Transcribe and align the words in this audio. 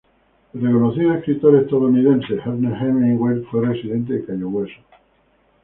El 0.55 0.63
reconocido 0.63 1.13
escritor 1.13 1.57
estadounidense 1.57 2.33
Ernest 2.33 2.81
Hemingway 2.81 3.41
fue 3.41 3.67
residente 3.67 4.13
de 4.13 4.25
Cayo 4.25 4.49
Hueso. 4.49 4.81